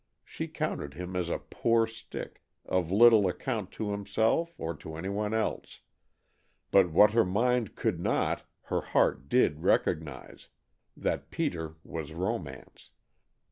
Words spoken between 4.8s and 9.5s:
any one else, but what her mind could not, her heart